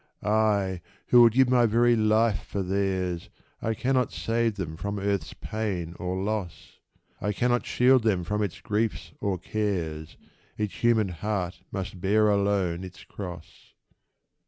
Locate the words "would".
1.21-1.33